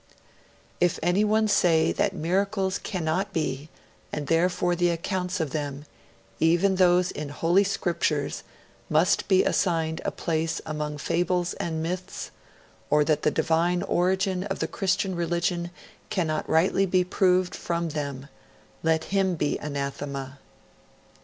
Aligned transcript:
'If 0.79 0.97
anyone 1.03 1.47
says 1.47 1.93
that 1.97 2.11
miracles 2.15 2.79
cannot 2.79 3.31
be, 3.33 3.69
and 4.11 4.25
therefore, 4.25 4.75
the 4.75 4.89
accounts 4.89 5.39
of 5.39 5.51
them, 5.51 5.85
even 6.39 6.77
those 6.77 7.11
in 7.11 7.29
Holy 7.29 7.63
Scriptures 7.63 8.41
must 8.89 9.27
be 9.27 9.43
assigned 9.43 10.01
a 10.03 10.09
place 10.09 10.59
among 10.65 10.97
fables 10.97 11.53
and 11.53 11.83
myths, 11.83 12.31
or 12.89 13.03
that 13.03 13.21
the 13.21 13.29
divine 13.29 13.83
origin 13.83 14.43
of 14.45 14.57
the 14.57 14.67
Christian 14.67 15.13
religion 15.13 15.69
cannot 16.09 16.49
rightly 16.49 16.87
be 16.87 17.03
proved 17.03 17.53
from 17.53 17.89
them, 17.89 18.27
let 18.81 19.03
him 19.03 19.35
be 19.35 19.59
anathema.' 19.59 20.39